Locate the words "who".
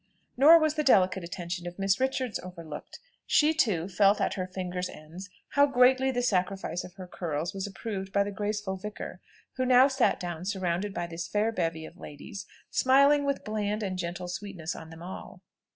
9.57-9.63